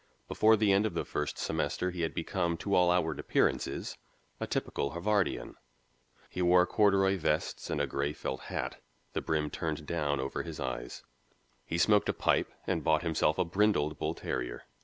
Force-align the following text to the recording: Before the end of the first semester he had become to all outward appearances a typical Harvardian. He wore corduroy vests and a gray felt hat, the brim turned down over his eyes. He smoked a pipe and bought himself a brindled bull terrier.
Before 0.27 0.57
the 0.57 0.71
end 0.71 0.87
of 0.87 0.95
the 0.95 1.05
first 1.05 1.37
semester 1.37 1.91
he 1.91 2.01
had 2.01 2.15
become 2.15 2.57
to 2.57 2.73
all 2.73 2.89
outward 2.89 3.19
appearances 3.19 3.99
a 4.39 4.47
typical 4.47 4.93
Harvardian. 4.93 5.53
He 6.27 6.41
wore 6.41 6.65
corduroy 6.65 7.17
vests 7.19 7.69
and 7.69 7.79
a 7.79 7.85
gray 7.85 8.11
felt 8.11 8.45
hat, 8.49 8.81
the 9.13 9.21
brim 9.21 9.51
turned 9.51 9.85
down 9.85 10.19
over 10.19 10.41
his 10.41 10.59
eyes. 10.59 11.03
He 11.67 11.77
smoked 11.77 12.09
a 12.09 12.13
pipe 12.13 12.51
and 12.65 12.83
bought 12.83 13.03
himself 13.03 13.37
a 13.37 13.45
brindled 13.45 13.99
bull 13.99 14.15
terrier. 14.15 14.63